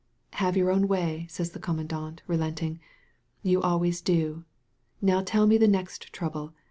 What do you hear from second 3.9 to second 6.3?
do. Now tell me the next